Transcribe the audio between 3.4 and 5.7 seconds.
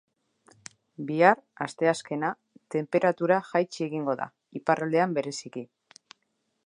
jaitsi egingo da, iparraldean bereziki.